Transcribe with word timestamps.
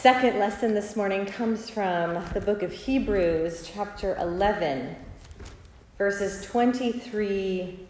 second 0.00 0.38
lesson 0.38 0.72
this 0.72 0.96
morning 0.96 1.26
comes 1.26 1.68
from 1.68 2.24
the 2.32 2.40
book 2.40 2.62
of 2.62 2.72
Hebrews, 2.72 3.70
chapter 3.70 4.16
11, 4.16 4.96
verses 5.98 6.42
23 6.46 7.86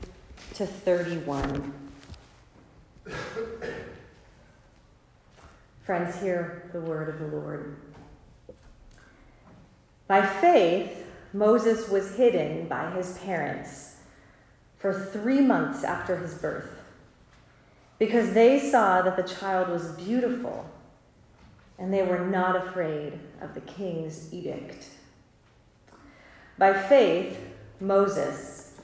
to 0.55 0.67
31. 0.67 1.73
Friends, 5.85 6.21
hear 6.21 6.69
the 6.73 6.81
word 6.81 7.11
of 7.11 7.21
the 7.21 7.37
Lord. 7.37 7.77
By 10.09 10.27
faith, 10.27 11.07
Moses 11.33 11.89
was 11.89 12.17
hidden 12.17 12.67
by 12.67 12.91
his 12.91 13.19
parents 13.19 13.99
for 14.79 14.93
three 14.93 15.41
months 15.41 15.85
after 15.85 16.17
his 16.17 16.35
birth 16.35 16.77
because 18.01 18.33
they 18.33 18.59
saw 18.59 19.01
that 19.03 19.17
the 19.17 19.23
child 19.23 19.69
was 19.69 19.93
beautiful 19.93 20.69
and 21.81 21.93
they 21.93 22.03
were 22.03 22.27
not 22.27 22.69
afraid 22.69 23.19
of 23.41 23.55
the 23.55 23.61
king's 23.63 24.33
edict. 24.33 24.85
By 26.59 26.75
faith, 26.75 27.41
Moses, 27.81 28.79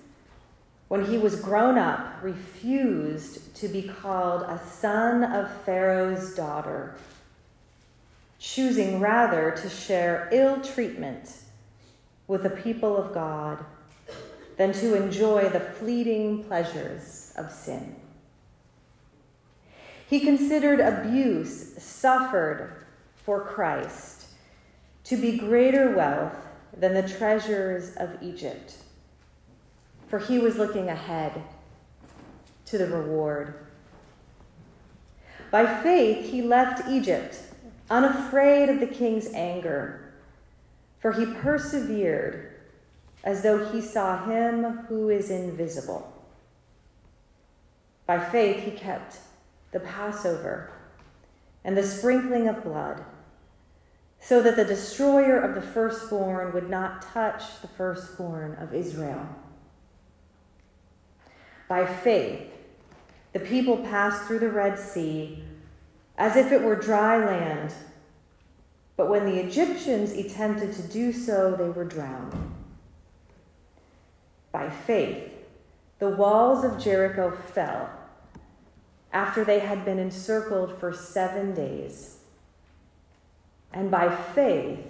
when 0.88 1.04
he 1.04 1.18
was 1.18 1.38
grown 1.38 1.76
up, 1.76 2.16
refused 2.22 3.54
to 3.56 3.68
be 3.68 3.82
called 3.82 4.42
a 4.42 4.58
son 4.66 5.24
of 5.24 5.50
Pharaoh's 5.64 6.34
daughter, 6.34 6.96
choosing 8.38 8.98
rather 8.98 9.50
to 9.50 9.68
share 9.68 10.30
ill 10.32 10.62
treatment 10.62 11.36
with 12.26 12.44
the 12.44 12.50
people 12.50 12.96
of 12.96 13.12
God 13.12 13.62
than 14.56 14.72
to 14.72 14.94
enjoy 14.94 15.50
the 15.50 15.60
fleeting 15.60 16.44
pleasures 16.44 17.34
of 17.36 17.52
sin. 17.52 17.94
He 20.08 20.20
considered 20.20 20.80
abuse 20.80 21.74
suffered 21.82 22.85
for 23.26 23.40
Christ 23.40 24.28
to 25.02 25.16
be 25.16 25.36
greater 25.36 25.94
wealth 25.96 26.36
than 26.76 26.94
the 26.94 27.06
treasures 27.06 27.94
of 27.96 28.22
Egypt, 28.22 28.74
for 30.06 30.20
he 30.20 30.38
was 30.38 30.56
looking 30.56 30.88
ahead 30.88 31.42
to 32.66 32.78
the 32.78 32.86
reward. 32.86 33.66
By 35.50 35.82
faith, 35.82 36.30
he 36.30 36.40
left 36.40 36.88
Egypt, 36.88 37.36
unafraid 37.90 38.68
of 38.68 38.78
the 38.78 38.86
king's 38.86 39.26
anger, 39.34 40.12
for 41.00 41.10
he 41.10 41.26
persevered 41.26 42.52
as 43.24 43.42
though 43.42 43.72
he 43.72 43.80
saw 43.80 44.24
him 44.24 44.78
who 44.88 45.08
is 45.08 45.30
invisible. 45.30 46.12
By 48.06 48.24
faith, 48.24 48.62
he 48.62 48.70
kept 48.70 49.18
the 49.72 49.80
Passover 49.80 50.70
and 51.64 51.76
the 51.76 51.82
sprinkling 51.82 52.46
of 52.46 52.62
blood 52.62 53.04
so 54.26 54.42
that 54.42 54.56
the 54.56 54.64
destroyer 54.64 55.38
of 55.38 55.54
the 55.54 55.62
firstborn 55.62 56.52
would 56.52 56.68
not 56.68 57.00
touch 57.00 57.60
the 57.60 57.68
firstborn 57.68 58.56
of 58.56 58.74
Israel. 58.74 59.24
By 61.68 61.86
faith, 61.86 62.50
the 63.32 63.38
people 63.38 63.76
passed 63.78 64.24
through 64.24 64.40
the 64.40 64.50
Red 64.50 64.80
Sea 64.80 65.44
as 66.18 66.34
if 66.34 66.50
it 66.50 66.62
were 66.62 66.74
dry 66.74 67.24
land. 67.24 67.72
But 68.96 69.08
when 69.08 69.26
the 69.26 69.38
Egyptians 69.38 70.10
attempted 70.10 70.72
to 70.72 70.82
do 70.82 71.12
so, 71.12 71.54
they 71.54 71.68
were 71.68 71.84
drowned. 71.84 72.34
By 74.50 74.70
faith, 74.70 75.30
the 76.00 76.08
walls 76.08 76.64
of 76.64 76.82
Jericho 76.82 77.30
fell 77.30 77.90
after 79.12 79.44
they 79.44 79.60
had 79.60 79.84
been 79.84 80.00
encircled 80.00 80.80
for 80.80 80.92
seven 80.92 81.54
days. 81.54 82.15
And 83.76 83.90
by 83.90 84.08
faith, 84.34 84.80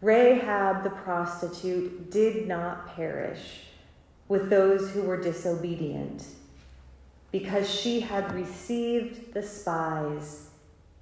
Rahab 0.00 0.82
the 0.82 0.88
prostitute 0.88 2.10
did 2.10 2.48
not 2.48 2.96
perish 2.96 3.64
with 4.28 4.48
those 4.48 4.90
who 4.90 5.02
were 5.02 5.20
disobedient, 5.20 6.24
because 7.30 7.68
she 7.68 8.00
had 8.00 8.32
received 8.32 9.34
the 9.34 9.42
spies 9.42 10.48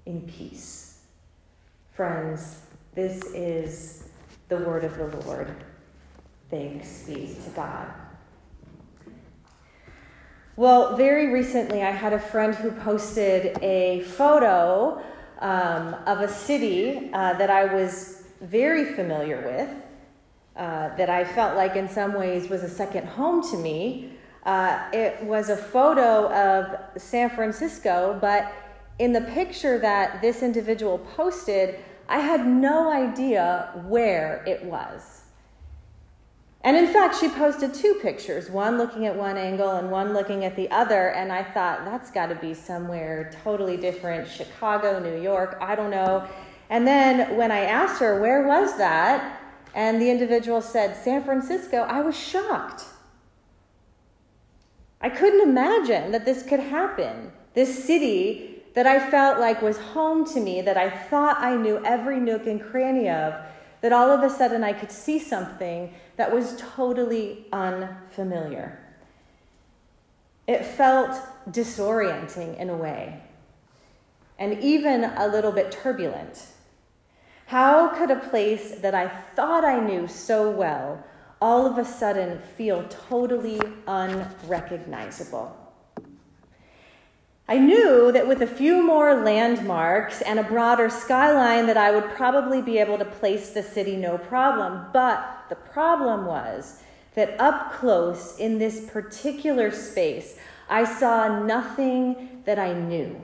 in 0.05 0.23
peace. 0.23 1.03
Friends, 1.93 2.63
this 2.93 3.23
is 3.27 4.09
the 4.49 4.57
word 4.57 4.83
of 4.83 4.97
the 4.97 5.07
Lord. 5.29 5.55
Thanks 6.51 7.05
be 7.05 7.37
to 7.45 7.51
God. 7.51 7.87
Well, 10.57 10.97
very 10.97 11.29
recently 11.29 11.85
I 11.85 11.93
had 11.93 12.13
a 12.13 12.19
friend 12.19 12.53
who 12.53 12.73
posted 12.73 13.57
a 13.63 14.03
photo 14.03 15.01
um, 15.39 15.95
of 16.07 16.21
a 16.21 16.29
city 16.29 17.11
uh, 17.13 17.35
that 17.35 17.51
I 17.51 17.73
was 17.73 18.25
very 18.41 18.85
familiar 18.95 19.41
with, 19.43 19.71
uh, 20.57 20.97
that 20.97 21.09
I 21.09 21.25
felt 21.25 21.57
like 21.57 21.77
in 21.77 21.89
some 21.89 22.15
ways 22.15 22.49
was 22.49 22.63
a 22.63 22.69
second 22.69 23.07
home 23.07 23.43
to 23.51 23.57
me. 23.57 24.13
Uh, 24.45 24.89
it 24.93 25.23
was 25.25 25.51
a 25.51 25.57
photo 25.57 26.33
of 26.33 27.01
San 27.01 27.31
Francisco, 27.31 28.19
but 28.21 28.53
in 28.99 29.13
the 29.13 29.21
picture 29.21 29.79
that 29.79 30.21
this 30.21 30.43
individual 30.43 30.99
posted, 30.99 31.77
I 32.09 32.21
had 32.21 32.47
no 32.47 32.91
idea 32.91 33.71
where 33.87 34.43
it 34.47 34.65
was. 34.65 35.23
And 36.63 36.77
in 36.77 36.89
fact, 36.89 37.21
she 37.21 37.29
posted 37.29 37.73
two 37.73 37.95
pictures, 38.03 38.51
one 38.51 38.79
looking 38.79 39.07
at 39.07 39.15
one 39.15 39.37
angle 39.37 39.71
and 39.71 39.91
one 39.91 40.13
looking 40.13 40.45
at 40.45 40.57
the 40.57 40.71
other. 40.71 41.11
And 41.11 41.33
I 41.33 41.45
thought, 41.45 41.85
that's 41.85 42.11
got 42.11 42.27
to 42.27 42.35
be 42.35 42.53
somewhere 42.53 43.31
totally 43.45 43.77
different 43.77 44.29
Chicago, 44.29 44.99
New 44.99 45.21
York, 45.21 45.57
I 45.61 45.77
don't 45.77 45.91
know. 45.91 46.27
And 46.71 46.87
then 46.87 47.37
when 47.37 47.51
I 47.51 47.61
asked 47.61 48.01
her, 48.01 48.21
where 48.21 48.47
was 48.47 48.77
that? 48.77 49.41
And 49.75 50.03
the 50.03 50.11
individual 50.11 50.61
said, 50.61 50.97
San 50.97 51.23
Francisco, 51.23 51.79
I 51.79 52.01
was 52.01 52.19
shocked. 52.19 52.85
I 55.01 55.09
couldn't 55.09 55.49
imagine 55.49 56.11
that 56.11 56.25
this 56.25 56.43
could 56.43 56.61
happen. 56.61 57.31
This 57.55 57.85
city 57.85 58.63
that 58.75 58.87
I 58.87 59.11
felt 59.11 59.39
like 59.39 59.63
was 59.63 59.79
home 59.79 60.25
to 60.33 60.41
me, 60.41 60.61
that 60.63 60.77
I 60.77 60.91
thought 60.91 61.39
I 61.39 61.57
knew 61.57 61.83
every 61.85 62.19
nook 62.19 62.47
and 62.47 62.61
cranny 62.61 63.09
of, 63.09 63.35
that 63.81 63.93
all 63.93 64.11
of 64.11 64.23
a 64.23 64.31
sudden 64.31 64.65
I 64.65 64.73
could 64.73 64.91
see 64.91 65.19
something 65.19 65.95
that 66.17 66.33
was 66.33 66.57
totally 66.59 67.47
unfamiliar. 67.53 68.79
It 70.47 70.65
felt 70.65 71.21
disorienting 71.51 72.59
in 72.59 72.71
a 72.71 72.77
way, 72.77 73.23
and 74.39 74.59
even 74.61 75.05
a 75.05 75.29
little 75.29 75.53
bit 75.53 75.71
turbulent. 75.71 76.47
How 77.47 77.89
could 77.89 78.11
a 78.11 78.17
place 78.17 78.77
that 78.81 78.95
I 78.95 79.09
thought 79.09 79.65
I 79.65 79.81
knew 79.81 80.09
so 80.09 80.51
well 80.51 81.05
all 81.41 81.67
of 81.67 81.79
a 81.79 81.85
sudden 81.85 82.41
feel 82.57 82.85
totally 82.89 83.61
unrecognizable? 83.87 85.68
I 87.51 87.57
knew 87.57 88.13
that 88.13 88.29
with 88.29 88.43
a 88.43 88.47
few 88.47 88.83
more 88.83 89.15
landmarks 89.25 90.21
and 90.21 90.39
a 90.39 90.43
broader 90.43 90.91
skyline 90.91 91.67
that 91.67 91.79
I 91.79 91.91
would 91.91 92.11
probably 92.11 92.61
be 92.61 92.77
able 92.77 92.99
to 92.99 93.07
place 93.07 93.51
the 93.51 93.63
city 93.63 93.97
no 93.97 94.19
problem. 94.19 94.85
But 94.93 95.47
the 95.49 95.55
problem 95.55 96.27
was 96.27 96.83
that 97.15 97.41
up 97.41 97.73
close 97.73 98.37
in 98.37 98.59
this 98.59 98.91
particular 98.91 99.71
space, 99.71 100.37
I 100.69 100.85
saw 100.85 101.43
nothing 101.43 102.43
that 102.45 102.59
I 102.59 102.75
knew. 102.75 103.19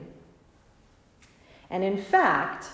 And 1.69 1.83
in 1.83 2.01
fact, 2.01 2.65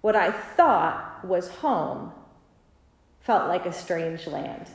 what 0.00 0.16
I 0.16 0.32
thought 0.32 1.24
was 1.24 1.48
home 1.48 2.12
felt 3.20 3.46
like 3.46 3.64
a 3.64 3.72
strange 3.72 4.26
land. 4.26 4.66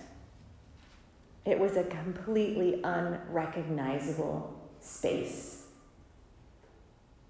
It 1.44 1.60
was 1.60 1.76
a 1.76 1.84
completely 1.84 2.80
unrecognizable 2.86 4.58
space 4.80 5.57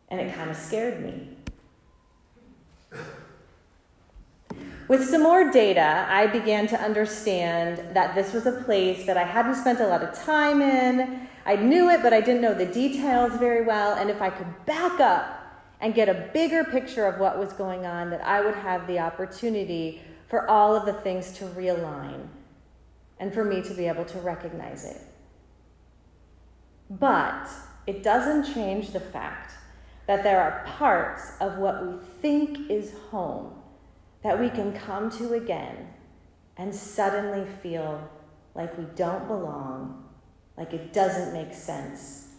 and 0.09 0.19
it 0.19 0.33
kind 0.35 0.49
of 0.49 0.55
scared 0.55 1.03
me. 1.03 1.29
With 4.87 5.03
some 5.05 5.21
more 5.21 5.51
data, 5.51 6.07
I 6.09 6.27
began 6.27 6.65
to 6.67 6.81
understand 6.81 7.93
that 7.93 8.15
this 8.15 8.31
was 8.31 8.45
a 8.45 8.53
place 8.63 9.05
that 9.05 9.17
I 9.17 9.23
hadn't 9.23 9.55
spent 9.55 9.81
a 9.81 9.87
lot 9.87 10.01
of 10.01 10.17
time 10.17 10.61
in. 10.61 11.27
I 11.45 11.57
knew 11.57 11.89
it, 11.89 12.01
but 12.01 12.13
I 12.13 12.21
didn't 12.21 12.41
know 12.41 12.53
the 12.53 12.65
details 12.65 13.33
very 13.33 13.65
well. 13.65 13.95
And 13.95 14.09
if 14.09 14.21
I 14.21 14.29
could 14.29 14.47
back 14.65 15.01
up 15.01 15.33
and 15.81 15.93
get 15.93 16.07
a 16.07 16.29
bigger 16.33 16.63
picture 16.63 17.05
of 17.05 17.19
what 17.19 17.37
was 17.37 17.51
going 17.51 17.85
on, 17.85 18.09
that 18.11 18.25
I 18.25 18.39
would 18.39 18.55
have 18.55 18.87
the 18.87 18.99
opportunity 18.99 20.01
for 20.29 20.49
all 20.49 20.73
of 20.73 20.85
the 20.85 20.93
things 20.93 21.33
to 21.33 21.45
realign 21.45 22.27
and 23.19 23.33
for 23.33 23.43
me 23.43 23.61
to 23.63 23.73
be 23.73 23.87
able 23.87 24.05
to 24.05 24.19
recognize 24.19 24.85
it. 24.85 25.01
But 26.89 27.49
it 27.85 28.03
doesn't 28.03 28.53
change 28.53 28.91
the 28.91 29.01
fact 29.01 29.53
that 30.07 30.23
there 30.23 30.41
are 30.41 30.65
parts 30.65 31.33
of 31.39 31.57
what 31.57 31.85
we 31.85 31.97
think 32.21 32.69
is 32.69 32.93
home 33.11 33.53
that 34.23 34.39
we 34.39 34.49
can 34.49 34.73
come 34.73 35.11
to 35.11 35.33
again 35.33 35.87
and 36.57 36.73
suddenly 36.73 37.45
feel 37.61 38.09
like 38.55 38.75
we 38.77 38.85
don't 38.95 39.27
belong, 39.27 40.03
like 40.57 40.73
it 40.73 40.91
doesn't 40.91 41.33
make 41.33 41.53
sense, 41.53 42.29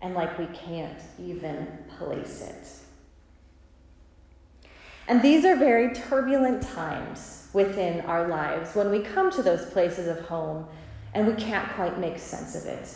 and 0.00 0.14
like 0.14 0.38
we 0.38 0.46
can't 0.46 1.00
even 1.18 1.66
place 1.98 2.40
it. 2.40 2.68
And 5.06 5.20
these 5.22 5.44
are 5.44 5.56
very 5.56 5.94
turbulent 5.94 6.62
times 6.62 7.48
within 7.52 8.00
our 8.02 8.28
lives 8.28 8.74
when 8.74 8.90
we 8.90 9.00
come 9.00 9.30
to 9.32 9.42
those 9.42 9.66
places 9.66 10.06
of 10.06 10.24
home 10.26 10.66
and 11.14 11.26
we 11.26 11.32
can't 11.34 11.68
quite 11.72 11.98
make 11.98 12.18
sense 12.18 12.54
of 12.54 12.66
it. 12.66 12.88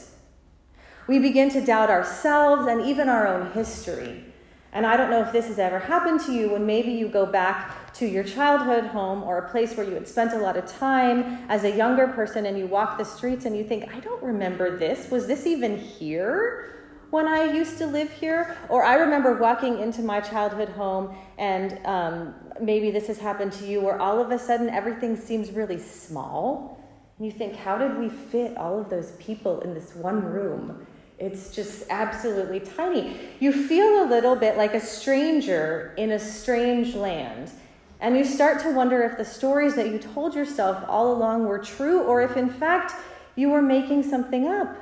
We 1.08 1.18
begin 1.18 1.50
to 1.50 1.60
doubt 1.60 1.90
ourselves 1.90 2.66
and 2.66 2.80
even 2.86 3.08
our 3.08 3.26
own 3.26 3.52
history. 3.52 4.24
And 4.72 4.86
I 4.86 4.96
don't 4.96 5.10
know 5.10 5.20
if 5.20 5.32
this 5.32 5.48
has 5.48 5.58
ever 5.58 5.78
happened 5.78 6.20
to 6.22 6.32
you 6.32 6.50
when 6.50 6.64
maybe 6.64 6.92
you 6.92 7.08
go 7.08 7.26
back 7.26 7.92
to 7.94 8.06
your 8.06 8.24
childhood 8.24 8.86
home 8.86 9.22
or 9.22 9.38
a 9.38 9.50
place 9.50 9.76
where 9.76 9.86
you 9.86 9.92
had 9.92 10.08
spent 10.08 10.32
a 10.32 10.38
lot 10.38 10.56
of 10.56 10.66
time 10.66 11.44
as 11.50 11.64
a 11.64 11.70
younger 11.70 12.06
person 12.08 12.46
and 12.46 12.56
you 12.56 12.66
walk 12.66 12.96
the 12.96 13.04
streets 13.04 13.44
and 13.44 13.56
you 13.56 13.64
think, 13.64 13.94
I 13.94 14.00
don't 14.00 14.22
remember 14.22 14.78
this. 14.78 15.10
Was 15.10 15.26
this 15.26 15.46
even 15.46 15.76
here 15.76 16.74
when 17.10 17.26
I 17.26 17.52
used 17.52 17.76
to 17.78 17.86
live 17.86 18.10
here? 18.10 18.56
Or 18.70 18.82
I 18.82 18.94
remember 18.94 19.34
walking 19.34 19.78
into 19.80 20.00
my 20.00 20.20
childhood 20.20 20.70
home 20.70 21.14
and 21.36 21.78
um, 21.84 22.34
maybe 22.60 22.90
this 22.90 23.08
has 23.08 23.18
happened 23.18 23.52
to 23.54 23.66
you 23.66 23.82
where 23.82 24.00
all 24.00 24.20
of 24.20 24.30
a 24.30 24.38
sudden 24.38 24.70
everything 24.70 25.16
seems 25.16 25.50
really 25.50 25.78
small. 25.78 26.80
And 27.18 27.26
you 27.26 27.32
think, 27.32 27.56
how 27.56 27.76
did 27.76 27.98
we 27.98 28.08
fit 28.08 28.56
all 28.56 28.80
of 28.80 28.88
those 28.88 29.12
people 29.12 29.60
in 29.60 29.74
this 29.74 29.94
one 29.94 30.24
room? 30.24 30.86
It's 31.22 31.54
just 31.54 31.84
absolutely 31.88 32.58
tiny. 32.58 33.16
You 33.38 33.52
feel 33.52 34.02
a 34.02 34.06
little 34.06 34.34
bit 34.34 34.56
like 34.56 34.74
a 34.74 34.80
stranger 34.80 35.94
in 35.96 36.10
a 36.10 36.18
strange 36.18 36.96
land. 36.96 37.52
And 38.00 38.16
you 38.16 38.24
start 38.24 38.60
to 38.62 38.72
wonder 38.72 39.04
if 39.04 39.16
the 39.16 39.24
stories 39.24 39.76
that 39.76 39.86
you 39.86 40.00
told 40.00 40.34
yourself 40.34 40.84
all 40.88 41.12
along 41.12 41.46
were 41.46 41.60
true 41.60 42.02
or 42.02 42.22
if, 42.22 42.36
in 42.36 42.50
fact, 42.50 42.94
you 43.36 43.50
were 43.50 43.62
making 43.62 44.02
something 44.02 44.48
up. 44.48 44.76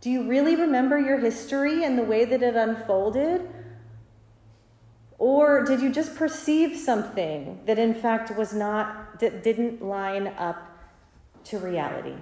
Do 0.00 0.08
you 0.08 0.26
really 0.26 0.56
remember 0.56 0.98
your 0.98 1.18
history 1.18 1.84
and 1.84 1.98
the 1.98 2.04
way 2.04 2.24
that 2.24 2.42
it 2.42 2.56
unfolded? 2.56 3.46
Or 5.18 5.62
did 5.62 5.82
you 5.82 5.92
just 5.92 6.16
perceive 6.16 6.78
something 6.78 7.60
that, 7.66 7.78
in 7.78 7.92
fact, 7.92 8.34
was 8.34 8.54
not, 8.54 9.20
that 9.20 9.42
didn't 9.42 9.82
line 9.82 10.28
up 10.38 10.56
to 11.44 11.58
reality? 11.58 12.14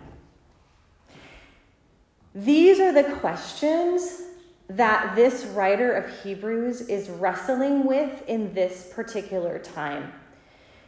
These 2.35 2.81
are 2.81 2.93
the 2.93 3.05
questions 3.05 4.23
that 4.69 5.15
this 5.15 5.45
writer 5.45 5.93
of 5.93 6.23
Hebrews 6.23 6.83
is 6.83 7.09
wrestling 7.09 7.85
with 7.85 8.27
in 8.27 8.53
this 8.55 8.91
particular 8.93 9.61
time. 9.61 10.13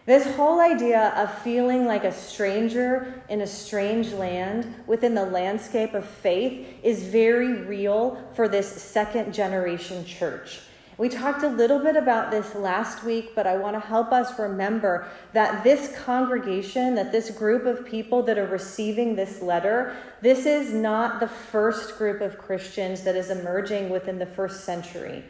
This 0.06 0.26
whole 0.34 0.60
idea 0.60 1.12
of 1.16 1.36
feeling 1.42 1.86
like 1.86 2.04
a 2.04 2.12
stranger 2.12 3.22
in 3.28 3.42
a 3.42 3.46
strange 3.46 4.12
land 4.12 4.74
within 4.86 5.14
the 5.14 5.24
landscape 5.24 5.94
of 5.94 6.04
faith 6.04 6.66
is 6.82 7.04
very 7.04 7.62
real 7.62 8.28
for 8.34 8.48
this 8.48 8.68
second 8.68 9.32
generation 9.32 10.04
church. 10.04 10.60
We 10.98 11.10
talked 11.10 11.42
a 11.42 11.48
little 11.48 11.78
bit 11.78 11.94
about 11.94 12.30
this 12.30 12.54
last 12.54 13.04
week, 13.04 13.34
but 13.34 13.46
I 13.46 13.58
want 13.58 13.74
to 13.76 13.80
help 13.80 14.12
us 14.12 14.38
remember 14.38 15.06
that 15.34 15.62
this 15.62 15.94
congregation, 16.04 16.94
that 16.94 17.12
this 17.12 17.30
group 17.30 17.66
of 17.66 17.84
people 17.84 18.22
that 18.22 18.38
are 18.38 18.46
receiving 18.46 19.14
this 19.14 19.42
letter, 19.42 19.94
this 20.22 20.46
is 20.46 20.72
not 20.72 21.20
the 21.20 21.28
first 21.28 21.98
group 21.98 22.22
of 22.22 22.38
Christians 22.38 23.02
that 23.02 23.14
is 23.14 23.28
emerging 23.28 23.90
within 23.90 24.18
the 24.18 24.24
first 24.24 24.64
century. 24.64 25.22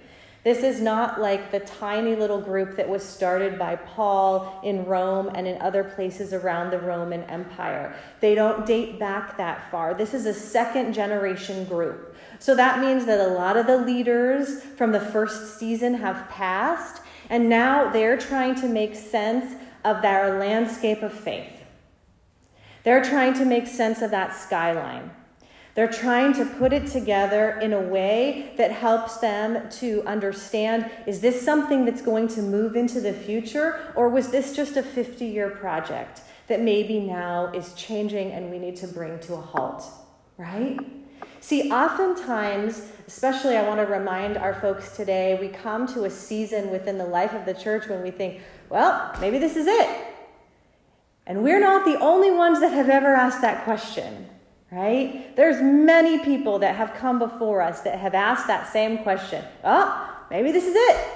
This 0.45 0.59
is 0.59 0.81
not 0.81 1.21
like 1.21 1.51
the 1.51 1.59
tiny 1.59 2.15
little 2.15 2.41
group 2.41 2.77
that 2.77 2.89
was 2.89 3.03
started 3.03 3.59
by 3.59 3.75
Paul 3.75 4.61
in 4.63 4.85
Rome 4.85 5.33
and 5.35 5.49
in 5.49 5.61
other 5.61 5.83
places 5.83 6.33
around 6.33 6.71
the 6.71 6.79
Roman 6.79 7.25
Empire. 7.25 7.97
They 8.21 8.37
don't 8.37 8.65
date 8.65 9.01
back 9.01 9.37
that 9.39 9.69
far. 9.73 9.95
This 9.95 10.15
is 10.15 10.27
a 10.27 10.33
second 10.33 10.93
generation 10.93 11.65
group. 11.65 12.16
So 12.39 12.55
that 12.55 12.81
means 12.81 13.07
that 13.07 13.21
a 13.21 13.33
lot 13.33 13.57
of 13.57 13.67
the 13.67 13.79
leaders 13.79 14.63
from 14.63 14.93
the 14.93 15.01
first 15.01 15.59
season 15.59 15.95
have 15.95 16.29
passed, 16.29 17.03
and 17.31 17.49
now 17.49 17.91
they're 17.91 18.19
trying 18.19 18.55
to 18.57 18.69
make 18.69 18.95
sense 18.95 19.55
of 19.85 20.03
their 20.03 20.39
landscape 20.39 21.03
of 21.03 21.13
faith. 21.13 21.53
They're 22.85 23.05
trying 23.05 23.35
to 23.35 23.45
make 23.45 23.67
sense 23.67 24.03
of 24.03 24.11
that 24.13 24.35
skyline. 24.35 25.11
They're 25.75 25.89
trying 25.89 26.33
to 26.35 26.47
put 26.47 26.73
it 26.73 26.87
together 26.87 27.59
in 27.61 27.75
a 27.75 27.81
way 27.81 28.55
that 28.57 28.71
helps 28.71 29.19
them 29.19 29.69
to 29.73 30.03
understand 30.07 30.91
is 31.07 31.21
this 31.21 31.43
something 31.43 31.85
that's 31.85 32.01
going 32.01 32.29
to 32.29 32.43
move 32.43 32.77
into 32.77 33.01
the 33.01 33.13
future, 33.13 33.93
or 33.95 34.09
was 34.09 34.31
this 34.31 34.57
just 34.57 34.77
a 34.77 34.83
50 34.83 35.27
year 35.27 35.51
project 35.51 36.23
that 36.49 36.63
maybe 36.63 37.01
now 37.01 37.53
is 37.53 37.75
changing 37.75 38.33
and 38.33 38.51
we 38.51 38.59
need 38.59 38.77
to 38.77 38.87
bring 38.87 39.19
to 39.21 39.35
a 39.35 39.41
halt, 39.41 39.85
right? 40.39 40.79
See, 41.41 41.71
oftentimes, 41.71 42.91
especially 43.07 43.57
I 43.57 43.67
want 43.69 43.81
to 43.81 43.87
remind 43.87 44.37
our 44.37 44.55
folks 44.55 44.97
today, 44.97 45.39
we 45.41 45.49
come 45.49 45.87
to 45.95 46.05
a 46.05 46.11
season 46.11 46.71
within 46.71 46.99
the 46.99 47.07
life 47.07 47.33
of 47.33 47.45
the 47.45 47.55
church 47.55 47.89
when 47.89 48.03
we 48.03 48.11
think, 48.11 48.41
well, 48.69 49.15
maybe 49.21 49.39
this 49.39 49.57
is 49.57 49.67
it. 49.67 50.07
And 51.27 51.43
we're 51.43 51.61
not 51.61 51.85
the 51.85 51.99
only 52.01 52.31
ones 52.31 52.61
that 52.61 52.73
have 52.73 52.89
ever 52.89 53.15
asked 53.15 53.43
that 53.43 53.65
question, 53.65 54.29
right? 54.73 55.35
There's 55.37 55.61
many 55.63 56.19
people 56.19 56.59
that 56.61 56.77
have 56.77 56.95
come 56.95 57.19
before 57.19 57.63
us 57.63 57.81
that 57.83 57.99
have 57.99 58.15
asked 58.15 58.47
that 58.47 58.73
same 58.73 58.99
question. 58.99 59.45
Oh, 59.65 60.25
maybe 60.31 60.53
this 60.53 60.65
is 60.65 60.75
it. 60.77 61.09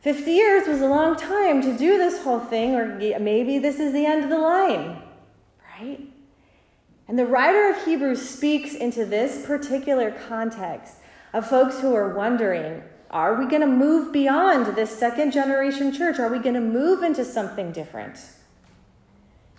50 0.00 0.30
years 0.30 0.68
was 0.68 0.80
a 0.80 0.86
long 0.86 1.16
time 1.16 1.62
to 1.62 1.76
do 1.76 1.96
this 1.96 2.22
whole 2.22 2.40
thing, 2.40 2.74
or 2.74 2.98
maybe 3.18 3.58
this 3.58 3.80
is 3.80 3.92
the 3.92 4.04
end 4.04 4.22
of 4.22 4.30
the 4.30 4.38
line, 4.38 5.00
right? 5.80 6.00
And 7.06 7.18
the 7.18 7.26
writer 7.26 7.68
of 7.70 7.84
Hebrews 7.84 8.28
speaks 8.28 8.74
into 8.74 9.04
this 9.04 9.44
particular 9.44 10.10
context 10.10 10.96
of 11.32 11.46
folks 11.46 11.80
who 11.80 11.94
are 11.94 12.14
wondering 12.14 12.82
are 13.10 13.36
we 13.36 13.46
going 13.46 13.60
to 13.60 13.68
move 13.68 14.12
beyond 14.12 14.74
this 14.74 14.90
second 14.90 15.30
generation 15.30 15.92
church? 15.92 16.18
Are 16.18 16.28
we 16.28 16.40
going 16.40 16.56
to 16.56 16.60
move 16.60 17.04
into 17.04 17.24
something 17.24 17.70
different? 17.70 18.18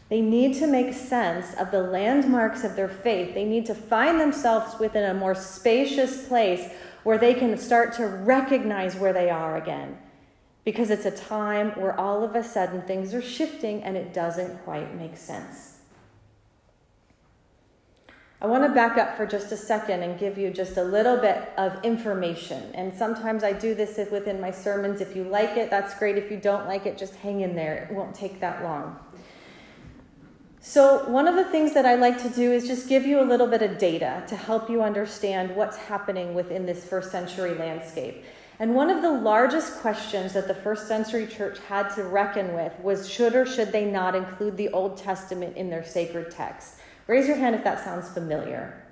They 0.10 0.20
need 0.20 0.56
to 0.58 0.68
make 0.68 0.94
sense 0.94 1.54
of 1.56 1.72
the 1.72 1.82
landmarks 1.82 2.66
of 2.66 2.76
their 2.76 2.90
faith. 2.90 3.34
They 3.34 3.46
need 3.46 3.66
to 3.68 3.74
find 3.74 4.20
themselves 4.20 4.78
within 4.78 5.10
a 5.10 5.14
more 5.14 5.36
spacious 5.36 6.28
place 6.28 6.70
where 7.04 7.18
they 7.18 7.34
can 7.34 7.58
start 7.58 7.94
to 7.94 8.08
recognize 8.08 8.96
where 8.96 9.14
they 9.14 9.30
are 9.30 9.56
again. 9.56 9.98
Because 10.66 10.90
it's 10.90 11.06
a 11.06 11.12
time 11.12 11.72
where 11.80 11.98
all 11.98 12.24
of 12.24 12.36
a 12.36 12.44
sudden 12.44 12.82
things 12.82 13.14
are 13.14 13.22
shifting 13.22 13.84
and 13.84 13.96
it 13.96 14.14
doesn't 14.14 14.64
quite 14.66 14.96
make 14.96 15.16
sense. 15.16 15.75
I 18.46 18.48
want 18.48 18.64
to 18.64 18.70
back 18.70 19.00
up 19.00 19.18
for 19.18 19.26
just 19.26 19.52
a 19.52 19.58
second 19.58 20.04
and 20.04 20.20
give 20.20 20.38
you 20.38 20.52
just 20.52 20.78
a 20.78 20.84
little 20.84 21.18
bit 21.18 21.52
of 21.58 21.84
information. 21.84 22.62
And 22.76 22.94
sometimes 22.94 23.44
I 23.44 23.54
do 23.54 23.74
this 23.74 23.98
within 24.12 24.40
my 24.40 24.52
sermons. 24.52 25.02
If 25.02 25.16
you 25.16 25.24
like 25.24 25.58
it, 25.58 25.72
that's 25.72 25.98
great. 25.98 26.16
If 26.16 26.30
you 26.30 26.38
don't 26.38 26.68
like 26.68 26.86
it, 26.86 26.96
just 26.96 27.16
hang 27.16 27.42
in 27.42 27.56
there. 27.56 27.88
It 27.90 27.92
won't 27.96 28.14
take 28.14 28.40
that 28.42 28.64
long. 28.64 29.00
So, 30.60 31.10
one 31.10 31.28
of 31.28 31.34
the 31.34 31.46
things 31.46 31.74
that 31.74 31.88
I 31.88 31.96
like 31.96 32.22
to 32.22 32.30
do 32.30 32.52
is 32.52 32.68
just 32.68 32.88
give 32.88 33.04
you 33.04 33.20
a 33.20 33.26
little 33.26 33.48
bit 33.48 33.64
of 33.64 33.80
data 33.80 34.24
to 34.28 34.36
help 34.36 34.70
you 34.70 34.84
understand 34.84 35.56
what's 35.56 35.78
happening 35.78 36.36
within 36.36 36.68
this 36.68 36.86
first 36.86 37.10
century 37.10 37.56
landscape. 37.56 38.26
And 38.60 38.76
one 38.76 38.92
of 38.92 39.02
the 39.02 39.12
largest 39.12 39.78
questions 39.78 40.34
that 40.34 40.48
the 40.48 40.54
first 40.54 40.88
century 40.88 41.26
church 41.26 41.58
had 41.68 41.90
to 41.96 42.04
reckon 42.04 42.54
with 42.54 42.80
was 42.80 43.10
should 43.10 43.34
or 43.34 43.48
should 43.48 43.72
they 43.72 43.86
not 43.86 44.14
include 44.14 44.56
the 44.56 44.70
Old 44.70 44.98
Testament 44.98 45.58
in 45.58 45.72
their 45.72 45.84
sacred 45.84 46.30
text? 46.30 46.76
Raise 47.08 47.28
your 47.28 47.38
hand 47.38 47.56
if 47.56 47.64
that 47.64 47.84
sounds 47.84 48.10
familiar. 48.10 48.84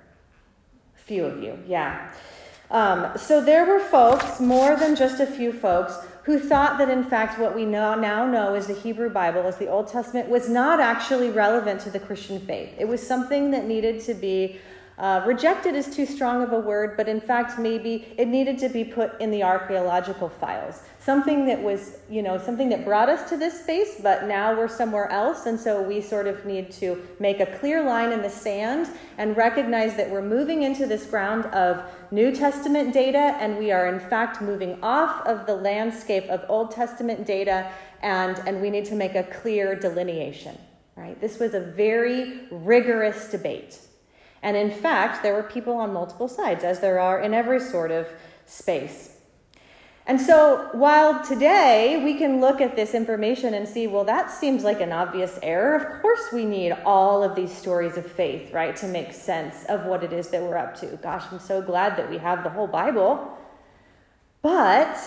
A 0.96 1.00
few 1.00 1.24
of 1.24 1.42
you, 1.42 1.58
yeah. 1.66 2.12
Um, 2.70 3.16
so 3.16 3.40
there 3.44 3.64
were 3.66 3.80
folks, 3.80 4.40
more 4.40 4.76
than 4.76 4.96
just 4.96 5.20
a 5.20 5.26
few 5.26 5.52
folks, 5.52 5.96
who 6.24 6.38
thought 6.38 6.78
that 6.78 6.88
in 6.88 7.04
fact 7.04 7.38
what 7.38 7.54
we 7.54 7.64
know, 7.64 7.94
now 7.94 8.26
know 8.26 8.54
as 8.54 8.66
the 8.66 8.74
Hebrew 8.74 9.10
Bible, 9.10 9.42
as 9.42 9.58
the 9.58 9.68
Old 9.68 9.88
Testament, 9.88 10.28
was 10.28 10.48
not 10.48 10.80
actually 10.80 11.30
relevant 11.30 11.80
to 11.82 11.90
the 11.90 12.00
Christian 12.00 12.40
faith. 12.40 12.74
It 12.78 12.88
was 12.88 13.06
something 13.06 13.50
that 13.50 13.66
needed 13.66 14.00
to 14.02 14.14
be 14.14 14.58
uh, 14.96 15.22
rejected 15.26 15.74
is 15.74 15.94
too 15.94 16.06
strong 16.06 16.42
of 16.42 16.52
a 16.52 16.58
word, 16.58 16.96
but 16.96 17.08
in 17.08 17.20
fact, 17.20 17.58
maybe 17.58 18.14
it 18.16 18.28
needed 18.28 18.58
to 18.58 18.68
be 18.68 18.84
put 18.84 19.20
in 19.20 19.30
the 19.30 19.42
archaeological 19.42 20.28
files. 20.28 20.82
Something 21.04 21.44
that 21.48 21.62
was, 21.62 21.98
you 22.08 22.22
know, 22.22 22.38
something 22.38 22.70
that 22.70 22.82
brought 22.82 23.10
us 23.10 23.28
to 23.28 23.36
this 23.36 23.60
space, 23.60 24.00
but 24.02 24.26
now 24.26 24.56
we're 24.56 24.68
somewhere 24.68 25.10
else. 25.10 25.44
And 25.44 25.60
so 25.60 25.82
we 25.82 26.00
sort 26.00 26.26
of 26.26 26.46
need 26.46 26.70
to 26.72 27.06
make 27.20 27.40
a 27.40 27.46
clear 27.58 27.84
line 27.84 28.10
in 28.10 28.22
the 28.22 28.30
sand 28.30 28.88
and 29.18 29.36
recognize 29.36 29.96
that 29.96 30.08
we're 30.08 30.22
moving 30.22 30.62
into 30.62 30.86
this 30.86 31.04
ground 31.04 31.44
of 31.46 31.82
New 32.10 32.34
Testament 32.34 32.94
data, 32.94 33.36
and 33.38 33.58
we 33.58 33.70
are 33.70 33.86
in 33.86 34.00
fact 34.00 34.40
moving 34.40 34.82
off 34.82 35.26
of 35.26 35.44
the 35.44 35.54
landscape 35.54 36.24
of 36.30 36.42
Old 36.48 36.70
Testament 36.70 37.26
data, 37.26 37.70
and, 38.00 38.38
and 38.46 38.62
we 38.62 38.70
need 38.70 38.86
to 38.86 38.94
make 38.94 39.14
a 39.14 39.24
clear 39.24 39.74
delineation. 39.74 40.56
Right? 40.96 41.20
This 41.20 41.38
was 41.38 41.52
a 41.52 41.60
very 41.60 42.46
rigorous 42.50 43.30
debate. 43.30 43.78
And 44.42 44.56
in 44.56 44.70
fact, 44.70 45.22
there 45.22 45.34
were 45.34 45.42
people 45.42 45.74
on 45.74 45.92
multiple 45.92 46.28
sides, 46.28 46.64
as 46.64 46.80
there 46.80 46.98
are 46.98 47.20
in 47.20 47.34
every 47.34 47.60
sort 47.60 47.90
of 47.90 48.06
space. 48.46 49.13
And 50.06 50.20
so, 50.20 50.68
while 50.72 51.24
today 51.24 52.02
we 52.04 52.18
can 52.18 52.38
look 52.38 52.60
at 52.60 52.76
this 52.76 52.92
information 52.92 53.54
and 53.54 53.66
see, 53.66 53.86
well, 53.86 54.04
that 54.04 54.30
seems 54.30 54.62
like 54.62 54.82
an 54.82 54.92
obvious 54.92 55.38
error, 55.42 55.76
of 55.76 56.02
course 56.02 56.30
we 56.30 56.44
need 56.44 56.72
all 56.84 57.24
of 57.24 57.34
these 57.34 57.50
stories 57.50 57.96
of 57.96 58.04
faith, 58.04 58.52
right, 58.52 58.76
to 58.76 58.86
make 58.86 59.14
sense 59.14 59.64
of 59.64 59.86
what 59.86 60.04
it 60.04 60.12
is 60.12 60.28
that 60.28 60.42
we're 60.42 60.58
up 60.58 60.78
to. 60.80 60.86
Gosh, 61.02 61.24
I'm 61.30 61.38
so 61.38 61.62
glad 61.62 61.96
that 61.96 62.10
we 62.10 62.18
have 62.18 62.44
the 62.44 62.50
whole 62.50 62.66
Bible. 62.66 63.38
But 64.42 64.98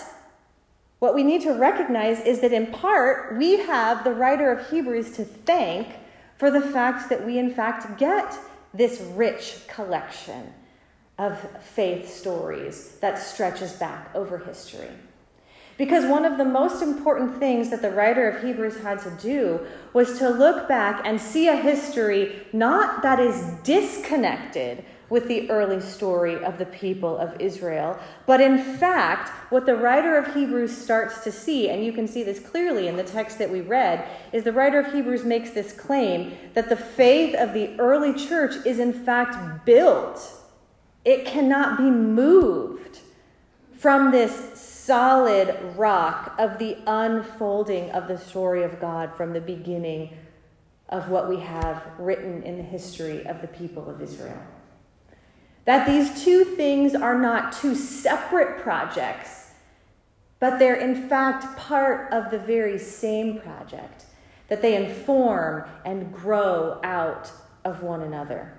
what 0.98 1.14
we 1.14 1.22
need 1.22 1.42
to 1.42 1.52
recognize 1.52 2.18
is 2.20 2.40
that 2.40 2.52
in 2.52 2.66
part, 2.66 3.38
we 3.38 3.58
have 3.58 4.02
the 4.02 4.12
writer 4.12 4.50
of 4.50 4.68
Hebrews 4.68 5.12
to 5.12 5.24
thank 5.24 5.86
for 6.38 6.50
the 6.50 6.60
fact 6.60 7.08
that 7.10 7.24
we, 7.24 7.38
in 7.38 7.54
fact, 7.54 7.98
get 7.98 8.36
this 8.74 9.00
rich 9.14 9.58
collection 9.68 10.52
of 11.18 11.38
faith 11.60 12.08
stories 12.08 12.96
that 13.00 13.18
stretches 13.18 13.72
back 13.72 14.14
over 14.14 14.38
history. 14.38 14.90
Because 15.76 16.04
one 16.06 16.24
of 16.24 16.38
the 16.38 16.44
most 16.44 16.82
important 16.82 17.38
things 17.38 17.70
that 17.70 17.82
the 17.82 17.90
writer 17.90 18.28
of 18.28 18.42
Hebrews 18.42 18.80
had 18.80 19.00
to 19.00 19.10
do 19.22 19.60
was 19.92 20.18
to 20.18 20.28
look 20.28 20.68
back 20.68 21.02
and 21.04 21.20
see 21.20 21.46
a 21.46 21.56
history 21.56 22.42
not 22.52 23.02
that 23.02 23.20
is 23.20 23.40
disconnected 23.62 24.84
with 25.08 25.26
the 25.28 25.48
early 25.50 25.80
story 25.80 26.36
of 26.44 26.58
the 26.58 26.66
people 26.66 27.16
of 27.16 27.40
Israel. 27.40 27.98
But 28.26 28.40
in 28.40 28.58
fact, 28.58 29.30
what 29.50 29.66
the 29.66 29.76
writer 29.76 30.16
of 30.18 30.34
Hebrews 30.34 30.76
starts 30.76 31.24
to 31.24 31.32
see, 31.32 31.70
and 31.70 31.84
you 31.84 31.92
can 31.92 32.06
see 32.06 32.22
this 32.24 32.40
clearly 32.40 32.88
in 32.88 32.96
the 32.96 33.04
text 33.04 33.38
that 33.38 33.50
we 33.50 33.60
read, 33.60 34.06
is 34.32 34.44
the 34.44 34.52
writer 34.52 34.80
of 34.80 34.92
Hebrews 34.92 35.24
makes 35.24 35.50
this 35.50 35.72
claim 35.72 36.36
that 36.54 36.68
the 36.68 36.76
faith 36.76 37.34
of 37.36 37.54
the 37.54 37.78
early 37.78 38.12
church 38.12 38.54
is 38.66 38.78
in 38.78 38.92
fact 38.92 39.64
built, 39.64 40.38
it 41.08 41.24
cannot 41.24 41.78
be 41.78 41.90
moved 41.90 42.98
from 43.72 44.10
this 44.10 44.60
solid 44.60 45.56
rock 45.74 46.34
of 46.38 46.58
the 46.58 46.76
unfolding 46.86 47.90
of 47.92 48.08
the 48.08 48.18
story 48.18 48.62
of 48.62 48.78
God 48.78 49.16
from 49.16 49.32
the 49.32 49.40
beginning 49.40 50.14
of 50.90 51.08
what 51.08 51.26
we 51.26 51.38
have 51.38 51.82
written 51.96 52.42
in 52.42 52.58
the 52.58 52.62
history 52.62 53.26
of 53.26 53.40
the 53.40 53.48
people 53.48 53.88
of 53.88 54.02
Israel. 54.02 54.42
That 55.64 55.86
these 55.86 56.22
two 56.22 56.44
things 56.44 56.94
are 56.94 57.18
not 57.18 57.54
two 57.54 57.74
separate 57.74 58.60
projects, 58.60 59.52
but 60.40 60.58
they're 60.58 60.74
in 60.74 61.08
fact 61.08 61.56
part 61.56 62.12
of 62.12 62.30
the 62.30 62.38
very 62.38 62.78
same 62.78 63.40
project, 63.40 64.04
that 64.48 64.60
they 64.60 64.76
inform 64.76 65.64
and 65.86 66.12
grow 66.12 66.78
out 66.84 67.32
of 67.64 67.82
one 67.82 68.02
another. 68.02 68.57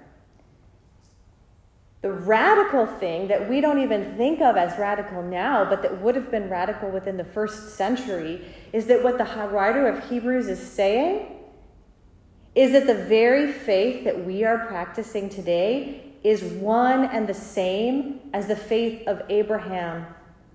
The 2.01 2.11
radical 2.11 2.85
thing 2.85 3.27
that 3.27 3.49
we 3.49 3.59
don't 3.59 3.79
even 3.79 4.15
think 4.15 4.39
of 4.39 4.55
as 4.55 4.77
radical 4.79 5.21
now, 5.21 5.65
but 5.65 5.81
that 5.81 6.01
would 6.01 6.15
have 6.15 6.31
been 6.31 6.49
radical 6.49 6.89
within 6.89 7.17
the 7.17 7.25
first 7.25 7.75
century, 7.75 8.45
is 8.71 8.85
that 8.85 9.03
what 9.03 9.17
the 9.17 9.25
writer 9.25 9.87
of 9.87 10.09
Hebrews 10.09 10.47
is 10.47 10.59
saying 10.59 11.35
is 12.55 12.71
that 12.71 12.87
the 12.87 12.95
very 13.05 13.51
faith 13.51 14.03
that 14.05 14.25
we 14.25 14.43
are 14.43 14.65
practicing 14.67 15.29
today 15.29 16.13
is 16.23 16.43
one 16.43 17.05
and 17.05 17.27
the 17.27 17.33
same 17.33 18.19
as 18.33 18.47
the 18.47 18.55
faith 18.55 19.07
of 19.07 19.21
Abraham 19.29 20.05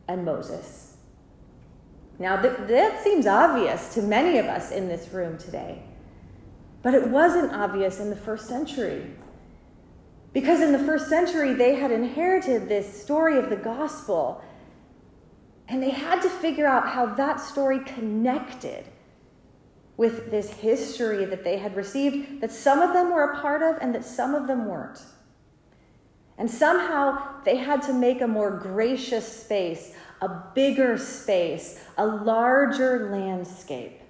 and 0.09 0.25
Moses. 0.25 0.97
Now, 2.19 2.41
th- 2.41 2.57
that 2.69 3.03
seems 3.03 3.27
obvious 3.27 3.95
to 3.95 4.03
many 4.03 4.39
of 4.39 4.47
us 4.47 4.71
in 4.71 4.89
this 4.89 5.13
room 5.13 5.39
today, 5.39 5.83
but 6.83 6.95
it 6.95 7.09
wasn't 7.09 7.53
obvious 7.53 8.01
in 8.01 8.11
the 8.11 8.17
first 8.17 8.47
century. 8.47 9.11
Because 10.35 10.61
in 10.61 10.73
the 10.73 10.81
first 10.81 11.09
century, 11.09 11.55
they 11.55 11.77
had 11.77 11.93
inherited 11.93 12.69
this 12.69 13.03
story 13.03 13.39
of 13.39 13.49
the 13.49 13.57
gospel, 13.57 14.43
and 15.69 15.81
they 15.81 15.91
had 15.91 16.21
to 16.23 16.29
figure 16.29 16.67
out 16.67 16.89
how 16.89 17.07
that 17.15 17.41
story 17.41 17.79
connected 17.79 18.85
with 19.97 20.33
this 20.33 20.51
history 20.51 21.25
that 21.25 21.45
they 21.45 21.57
had 21.57 21.77
received, 21.77 22.41
that 22.41 22.51
some 22.51 22.83
of 22.83 22.93
them 22.93 23.13
were 23.13 23.31
a 23.31 23.41
part 23.41 23.63
of 23.63 23.81
and 23.81 23.95
that 23.95 24.05
some 24.05 24.35
of 24.35 24.49
them 24.49 24.67
weren't. 24.67 25.05
And 26.37 26.51
somehow 26.51 27.43
they 27.45 27.57
had 27.57 27.81
to 27.83 27.93
make 27.93 28.21
a 28.21 28.27
more 28.27 28.51
gracious 28.51 29.43
space, 29.43 29.95
a 30.21 30.29
bigger 30.53 30.99
space, 30.99 31.81
a 31.97 32.05
larger 32.05 33.09
landscape 33.13 34.01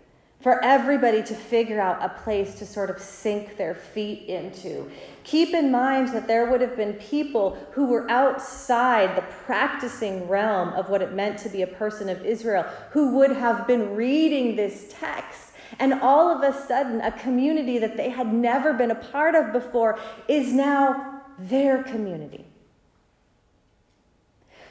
for 0.45 0.63
everybody 0.63 1.23
to 1.23 1.35
figure 1.35 1.81
out 1.81 2.05
a 2.05 2.09
place 2.23 2.57
to 2.57 2.67
sort 2.67 2.91
of 2.91 3.01
sink 3.01 3.57
their 3.57 3.75
feet 3.75 4.29
into. 4.29 4.91
Keep 5.23 5.55
in 5.55 5.71
mind 5.71 6.09
that 6.09 6.27
there 6.27 6.51
would 6.51 6.61
have 6.61 6.77
been 6.77 6.93
people 6.93 7.57
who 7.71 7.87
were 7.87 8.07
outside 8.11 9.17
the 9.17 9.23
practicing 9.47 10.29
realm 10.29 10.69
of 10.75 10.91
what 10.91 11.01
it 11.01 11.15
meant 11.15 11.39
to 11.39 11.49
be 11.49 11.63
a 11.63 11.67
person 11.67 12.11
of 12.11 12.23
Israel 12.27 12.63
who 12.91 13.17
would 13.17 13.33
have 13.33 13.67
been 13.67 13.97
reading 13.97 14.55
this 14.55 14.93
text. 15.01 15.53
And 15.79 15.95
all 15.95 16.29
of 16.29 16.43
a 16.43 16.53
sudden, 16.67 17.01
a 17.01 17.13
community 17.13 17.79
that 17.79 17.97
they 17.97 18.11
had 18.11 18.31
never 18.31 18.75
been 18.75 18.91
a 18.91 18.95
part 18.97 19.35
of 19.35 19.51
before 19.51 19.99
is 20.29 20.53
now 20.53 21.23
their 21.39 21.83
community. 21.85 22.45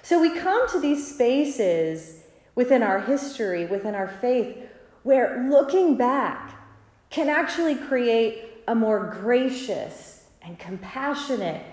So 0.04 0.22
we 0.22 0.40
come 0.40 0.70
to 0.70 0.80
these 0.80 1.16
spaces 1.16 2.26
within 2.54 2.84
our 2.84 3.00
history, 3.00 3.66
within 3.66 3.96
our 3.96 4.08
faith, 4.08 4.56
where 5.04 5.48
looking 5.50 5.96
back 5.96 6.58
can 7.10 7.30
actually 7.30 7.76
create 7.76 8.46
a 8.68 8.76
more 8.76 9.18
gracious 9.22 10.26
and 10.42 10.58
compassionate 10.58 11.64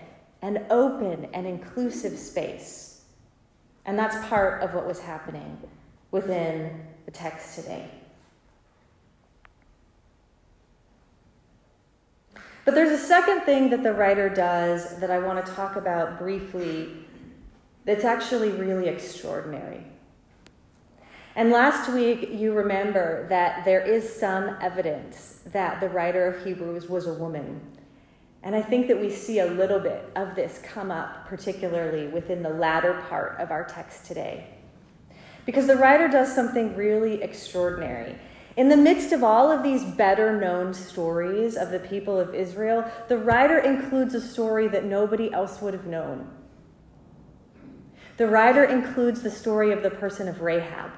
and 0.43 0.65
open 0.71 1.29
and 1.33 1.47
inclusive 1.47 2.19
space. 2.19 3.03
And 3.87 3.99
that's 3.99 4.29
part 4.29 4.63
of 4.63 4.75
what 4.75 4.87
was 4.87 5.01
happening 5.01 5.59
within 6.11 6.85
the 7.07 7.11
text 7.11 7.57
today. 7.57 7.89
But 12.65 12.75
there's 12.75 12.93
a 12.93 13.05
second 13.05 13.43
thing 13.43 13.71
that 13.71 13.83
the 13.83 13.93
writer 13.93 14.29
does 14.29 14.99
that 15.01 15.11
I 15.11 15.19
want 15.19 15.45
to 15.45 15.53
talk 15.53 15.77
about 15.77 16.19
briefly 16.19 16.89
that's 17.85 18.05
actually 18.05 18.51
really 18.51 18.89
extraordinary. 18.89 19.83
And 21.37 21.51
last 21.51 21.93
week, 21.93 22.31
you 22.33 22.53
remember 22.53 23.27
that 23.29 23.65
there 23.65 23.81
is 23.81 24.13
some 24.13 24.57
evidence 24.61 25.41
that 25.53 25.81
the 25.81 25.89
writer 25.89 26.27
of 26.27 26.45
Hebrews 26.45 26.89
was 26.89 27.07
a 27.07 27.15
woman. 27.15 27.61
And 28.43 28.57
I 28.57 28.63
think 28.63 28.89
that 28.89 29.01
we 29.01 29.11
see 29.11 29.39
a 29.39 29.47
little 29.47 29.79
bit 29.79 30.11
of 30.17 30.35
this 30.35 30.61
come 30.65 30.91
up, 30.91 31.29
particularly 31.29 32.09
within 32.09 32.43
the 32.43 32.51
latter 32.51 32.95
part 33.09 33.39
of 33.39 33.51
our 33.51 33.65
text 33.65 34.07
today. 34.07 34.47
Because 35.47 35.67
the 35.67 35.77
writer 35.77 36.09
does 36.09 36.35
something 36.35 36.75
really 36.75 37.23
extraordinary. 37.23 38.17
In 38.57 38.69
the 38.69 38.77
midst 38.77 39.13
of 39.13 39.23
all 39.23 39.51
of 39.51 39.63
these 39.63 39.85
better 39.85 40.39
known 40.39 40.75
stories 40.75 41.57
of 41.57 41.71
the 41.71 41.79
people 41.79 42.19
of 42.19 42.35
Israel, 42.35 42.85
the 43.09 43.19
writer 43.19 43.59
includes 43.59 44.15
a 44.15 44.21
story 44.21 44.69
that 44.69 44.85
nobody 44.85 45.33
else 45.33 45.63
would 45.63 45.75
have 45.75 45.87
known. 45.87 46.29
The 48.17 48.27
writer 48.27 48.65
includes 48.65 49.23
the 49.23 49.31
story 49.31 49.73
of 49.73 49.83
the 49.83 49.91
person 49.91 50.29
of 50.29 50.41
Rahab. 50.41 50.91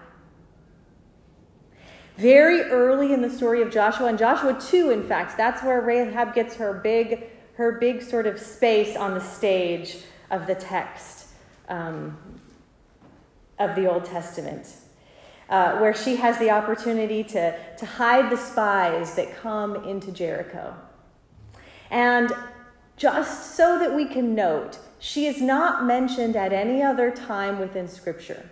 Very 2.17 2.63
early 2.63 3.13
in 3.13 3.23
the 3.23 3.31
story 3.31 3.63
of 3.63 3.71
Joshua, 3.71 4.07
and 4.07 4.19
Joshua 4.19 4.59
2, 4.61 4.91
in 4.91 5.03
fact, 5.03 5.37
that's 5.37 5.63
where 5.63 5.81
Rahab 5.81 6.35
gets 6.35 6.55
her 6.57 6.75
big, 6.75 7.25
her 7.55 7.73
big 7.73 8.03
sort 8.03 8.27
of 8.27 8.39
space 8.39 8.97
on 8.97 9.15
the 9.15 9.21
stage 9.21 9.99
of 10.31 10.47
the 10.47 10.55
text 10.55 11.29
um, 11.69 12.17
of 13.59 13.75
the 13.75 13.91
Old 13.91 14.05
Testament 14.05 14.67
uh, 15.53 15.77
where 15.79 15.95
she 15.95 16.17
has 16.17 16.39
the 16.39 16.51
opportunity 16.51 17.23
to, 17.23 17.55
to 17.77 17.87
hide 17.87 18.31
the 18.31 18.37
spies 18.37 19.15
that 19.15 19.37
come 19.37 19.85
into 19.85 20.11
Jericho. 20.11 20.75
And 21.91 22.33
just 22.97 23.55
so 23.55 23.79
that 23.79 23.95
we 23.95 24.07
can 24.07 24.35
note, 24.35 24.79
she 24.99 25.27
is 25.27 25.43
not 25.43 25.85
mentioned 25.85 26.37
at 26.37 26.55
any 26.55 26.83
other 26.83 27.11
time 27.11 27.59
within 27.59 27.87
Scripture. 27.87 28.49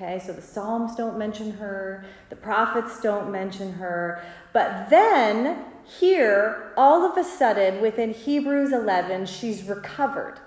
Okay, 0.00 0.20
so 0.24 0.32
the 0.32 0.40
Psalms 0.40 0.94
don't 0.94 1.18
mention 1.18 1.50
her, 1.54 2.04
the 2.30 2.36
prophets 2.36 3.00
don't 3.00 3.32
mention 3.32 3.72
her. 3.72 4.22
But 4.52 4.88
then, 4.88 5.64
here, 5.98 6.72
all 6.76 7.04
of 7.04 7.18
a 7.18 7.24
sudden, 7.24 7.80
within 7.80 8.14
Hebrews 8.14 8.72
11, 8.72 9.26
she's 9.26 9.64
recovered. 9.64 10.38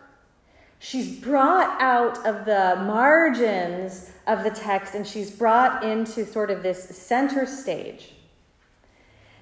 She's 0.80 1.20
brought 1.20 1.82
out 1.82 2.26
of 2.26 2.46
the 2.46 2.82
margins 2.86 4.12
of 4.26 4.46
the 4.46 4.52
text 4.52 4.96
and 4.96 5.06
she's 5.06 5.30
brought 5.30 5.84
into 5.84 6.26
sort 6.26 6.50
of 6.50 6.64
this 6.64 6.84
center 6.98 7.46
stage. 7.46 8.14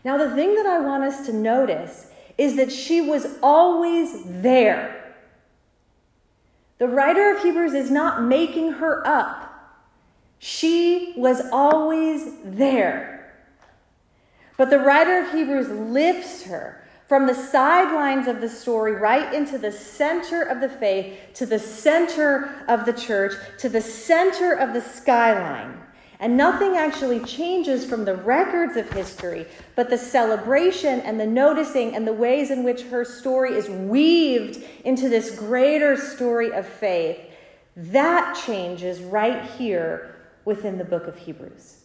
Now, 0.03 0.17
the 0.17 0.33
thing 0.33 0.55
that 0.55 0.65
I 0.65 0.79
want 0.79 1.03
us 1.03 1.27
to 1.27 1.33
notice 1.33 2.07
is 2.35 2.55
that 2.55 2.71
she 2.71 2.99
was 2.99 3.37
always 3.43 4.23
there. 4.25 5.13
The 6.79 6.87
writer 6.87 7.35
of 7.35 7.43
Hebrews 7.43 7.73
is 7.73 7.91
not 7.91 8.23
making 8.23 8.71
her 8.73 9.05
up. 9.05 9.48
She 10.39 11.13
was 11.17 11.41
always 11.51 12.33
there. 12.43 13.33
But 14.57 14.69
the 14.69 14.79
writer 14.79 15.19
of 15.19 15.31
Hebrews 15.31 15.69
lifts 15.69 16.43
her 16.43 16.83
from 17.07 17.27
the 17.27 17.33
sidelines 17.35 18.27
of 18.27 18.39
the 18.39 18.49
story 18.49 18.93
right 18.93 19.33
into 19.33 19.57
the 19.57 19.71
center 19.71 20.43
of 20.43 20.61
the 20.61 20.69
faith, 20.69 21.17
to 21.33 21.45
the 21.45 21.59
center 21.59 22.63
of 22.67 22.85
the 22.85 22.93
church, 22.93 23.33
to 23.57 23.67
the 23.67 23.81
center 23.81 24.53
of 24.53 24.73
the 24.73 24.81
skyline. 24.81 25.77
And 26.21 26.35
nothing 26.35 26.75
actually 26.75 27.21
changes 27.21 27.85
from 27.85 28.05
the 28.05 28.15
records 28.15 28.75
of 28.77 28.91
history, 28.91 29.45
but 29.75 29.89
the 29.89 29.97
celebration 29.97 30.99
and 31.01 31.19
the 31.19 31.25
noticing 31.25 31.95
and 31.95 32.05
the 32.05 32.13
ways 32.13 32.51
in 32.51 32.63
which 32.63 32.83
her 32.83 33.05
story 33.05 33.53
is 33.53 33.69
weaved 33.69 34.63
into 34.85 35.09
this 35.09 35.37
greater 35.37 35.97
story 35.97 36.51
of 36.51 36.67
faith. 36.67 37.17
That 37.75 38.39
changes 38.45 38.99
right 39.01 39.43
here 39.51 40.18
within 40.45 40.77
the 40.77 40.83
book 40.83 41.07
of 41.07 41.17
Hebrews. 41.17 41.83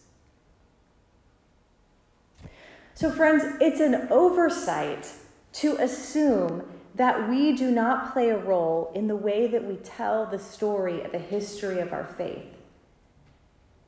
So, 2.93 3.11
friends, 3.11 3.43
it's 3.59 3.81
an 3.81 4.07
oversight 4.09 5.11
to 5.53 5.75
assume 5.77 6.63
that 6.95 7.29
we 7.29 7.53
do 7.55 7.69
not 7.71 8.13
play 8.13 8.29
a 8.29 8.37
role 8.37 8.91
in 8.95 9.07
the 9.07 9.15
way 9.15 9.47
that 9.47 9.65
we 9.65 9.75
tell 9.77 10.25
the 10.25 10.39
story 10.39 11.01
of 11.01 11.11
the 11.11 11.19
history 11.19 11.79
of 11.79 11.91
our 11.91 12.05
faith. 12.05 12.45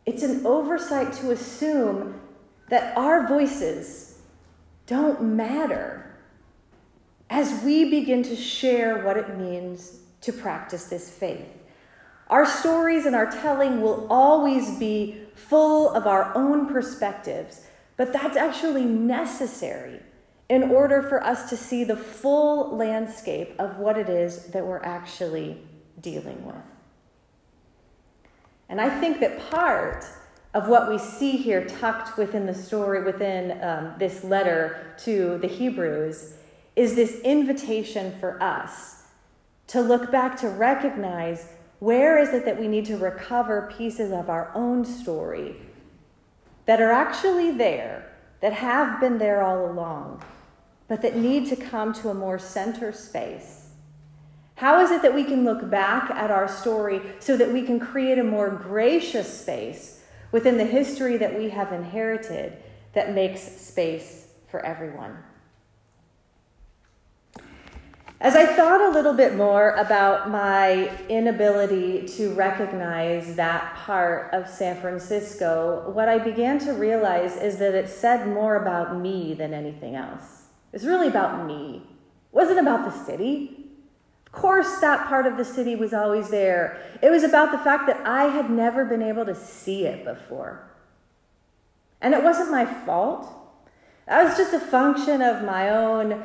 It's 0.06 0.24
an 0.24 0.46
oversight 0.46 1.14
to 1.14 1.32
assume 1.32 2.20
that 2.70 2.98
our 2.98 3.28
voices 3.28 4.20
don't 4.88 5.22
matter 5.22 6.18
as 7.30 7.64
we 7.64 7.90
begin 7.90 8.24
to 8.24 8.36
share 8.36 9.04
what 9.04 9.18
it 9.18 9.38
means 9.38 10.00
to 10.22 10.34
practice 10.34 10.86
this 10.86 11.10
faith. 11.10 11.46
Our 12.30 12.46
stories 12.46 13.06
and 13.06 13.16
our 13.16 13.30
telling 13.30 13.82
will 13.82 14.08
always 14.10 14.78
be 14.78 15.22
full 15.36 15.92
of 15.92 16.06
our 16.08 16.36
own 16.36 16.68
perspectives, 16.68 17.66
but 17.96 18.12
that's 18.12 18.36
actually 18.36 18.86
necessary 18.86 20.02
in 20.50 20.64
order 20.64 21.02
for 21.02 21.24
us 21.24 21.50
to 21.50 21.58
see 21.58 21.84
the 21.84 21.96
full 21.96 22.76
landscape 22.76 23.54
of 23.60 23.78
what 23.78 23.98
it 23.98 24.10
is 24.10 24.48
that 24.48 24.66
we're 24.66 24.84
actually 24.84 25.58
dealing 26.02 26.46
with. 26.46 26.56
And 28.70 28.82
I 28.82 28.90
think 29.00 29.20
that 29.20 29.50
part 29.50 30.06
of 30.54 30.68
what 30.68 30.90
we 30.90 30.98
see 30.98 31.38
here 31.38 31.66
tucked 31.66 32.18
within 32.18 32.46
the 32.46 32.54
story, 32.54 33.04
within 33.04 33.62
um, 33.64 33.94
this 33.98 34.24
letter 34.24 34.96
to 35.04 35.38
the 35.38 35.48
Hebrews, 35.48 36.34
is 36.76 36.96
this 36.96 37.20
invitation 37.22 38.18
for 38.20 38.42
us 38.42 39.04
to 39.68 39.82
look 39.82 40.12
back 40.12 40.38
to 40.38 40.50
recognize 40.50 41.50
where 41.80 42.18
is 42.18 42.30
it 42.30 42.46
that 42.46 42.60
we 42.60 42.68
need 42.68 42.86
to 42.86 42.98
recover 42.98 43.72
pieces 43.78 44.12
of 44.12 44.30
our 44.30 44.52
own 44.56 44.84
story 44.84 45.56
that 46.66 46.82
are 46.82 46.92
actually 46.92 47.52
there, 47.52 48.12
that 48.42 48.54
have 48.54 49.00
been 49.00 49.18
there 49.18 49.44
all 49.44 49.70
along, 49.70 50.24
but 50.88 51.02
that 51.02 51.16
need 51.16 51.48
to 51.48 51.56
come 51.56 51.94
to 51.94 52.10
a 52.10 52.14
more 52.14 52.40
center 52.40 52.92
space? 52.92 53.70
How 54.56 54.82
is 54.82 54.90
it 54.90 55.04
that 55.04 55.14
we 55.14 55.24
can 55.24 55.44
look 55.44 55.70
back 55.70 56.10
at 56.10 56.32
our 56.32 56.48
story 56.48 57.00
so 57.20 57.38
that 57.38 57.54
we 57.54 57.62
can 57.62 57.80
create 57.80 58.18
a 58.18 58.24
more 58.24 58.50
gracious 58.50 59.42
space 59.42 60.02
within 60.32 60.58
the 60.58 60.66
history 60.66 61.18
that 61.18 61.38
we 61.38 61.50
have 61.50 61.72
inherited 61.72 62.58
that 62.94 63.14
makes 63.14 63.40
space 63.40 64.30
for 64.50 64.66
everyone? 64.66 65.16
As 68.20 68.36
I 68.36 68.48
thought 68.48 68.82
a 68.82 68.90
little 68.90 69.14
bit 69.14 69.36
more 69.36 69.72
about 69.72 70.32
my 70.32 70.90
inability 71.08 72.08
to 72.18 72.34
recognize 72.34 73.36
that 73.36 73.76
part 73.76 74.34
of 74.34 74.50
San 74.50 74.82
Francisco, 74.82 75.92
what 75.92 76.10
I 76.10 76.18
began 76.18 76.58
to 76.60 76.72
realize 76.72 77.38
is 77.38 77.58
that 77.58 77.76
it 77.76 77.88
said 77.88 78.28
more 78.28 78.56
about 78.56 79.00
me 79.00 79.36
than 79.36 79.54
anything 79.54 79.96
else. 79.96 80.46
It's 80.74 80.84
really 80.84 81.08
about 81.08 81.46
me. 81.46 81.84
It 81.86 82.36
wasn't 82.36 82.60
about 82.60 82.86
the 82.86 83.06
city. 83.06 83.68
Of 84.26 84.32
course, 84.32 84.80
that 84.80 85.08
part 85.08 85.28
of 85.28 85.38
the 85.38 85.46
city 85.46 85.76
was 85.76 85.94
always 85.94 86.32
there. 86.32 86.82
It 87.04 87.12
was 87.12 87.24
about 87.24 87.52
the 87.52 87.60
fact 87.60 87.86
that 87.86 88.06
I 88.06 88.26
had 88.26 88.50
never 88.50 88.84
been 88.84 89.04
able 89.04 89.26
to 89.26 89.36
see 89.36 89.86
it 89.86 90.04
before. 90.04 90.68
And 92.02 92.16
it 92.16 92.24
wasn't 92.24 92.50
my 92.50 92.66
fault. 92.66 93.28
That 94.08 94.24
was 94.24 94.36
just 94.38 94.54
a 94.54 94.60
function 94.60 95.22
of 95.22 95.44
my 95.44 95.70
own 95.70 96.24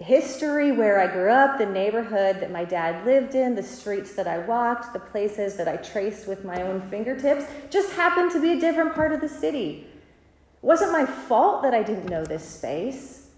history 0.00 0.72
where 0.72 0.98
I 0.98 1.06
grew 1.06 1.30
up, 1.30 1.58
the 1.58 1.66
neighborhood 1.66 2.40
that 2.40 2.50
my 2.50 2.64
dad 2.64 3.04
lived 3.04 3.34
in, 3.34 3.54
the 3.54 3.62
streets 3.62 4.14
that 4.14 4.26
I 4.26 4.38
walked, 4.38 4.92
the 4.92 4.98
places 4.98 5.56
that 5.56 5.68
I 5.68 5.76
traced 5.76 6.26
with 6.26 6.44
my 6.44 6.62
own 6.62 6.80
fingertips, 6.88 7.44
just 7.68 7.92
happened 7.92 8.30
to 8.32 8.40
be 8.40 8.52
a 8.52 8.60
different 8.60 8.94
part 8.94 9.12
of 9.12 9.20
the 9.20 9.28
city. 9.28 9.86
It 10.62 10.66
wasn't 10.66 10.92
my 10.92 11.04
fault 11.04 11.62
that 11.62 11.74
I 11.74 11.82
didn't 11.82 12.08
know 12.08 12.24
this 12.24 12.48
space, 12.48 13.28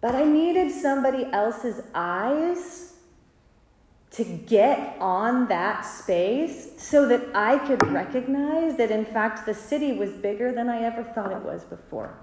but 0.00 0.14
I 0.14 0.24
needed 0.24 0.70
somebody 0.70 1.26
else's 1.32 1.82
eyes 1.92 2.92
to 4.12 4.24
get 4.24 4.96
on 5.00 5.48
that 5.48 5.82
space 5.82 6.70
so 6.76 7.08
that 7.08 7.22
I 7.34 7.58
could 7.66 7.84
recognize 7.88 8.76
that, 8.76 8.90
in 8.90 9.06
fact, 9.06 9.46
the 9.46 9.54
city 9.54 9.92
was 9.92 10.12
bigger 10.12 10.52
than 10.52 10.68
I 10.68 10.82
ever 10.82 11.02
thought 11.02 11.32
it 11.32 11.42
was 11.42 11.64
before. 11.64 12.16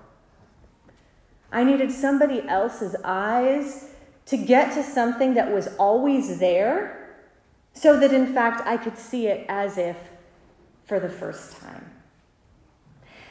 I 1.52 1.64
needed 1.64 1.92
somebody 1.92 2.48
else's 2.48 2.96
eyes 3.04 3.90
to 4.28 4.38
get 4.38 4.74
to 4.74 4.84
something 4.84 5.34
that 5.34 5.52
was 5.52 5.68
always 5.78 6.40
there 6.40 7.18
so 7.74 8.00
that 8.00 8.14
in 8.14 8.34
fact 8.34 8.66
I 8.68 8.78
could 8.78 8.98
see 8.98 9.28
it 9.28 9.46
as 9.50 9.78
if 9.78 9.98
for 10.86 11.00
the 11.00 11.10
first 11.10 11.58
time. 11.58 11.99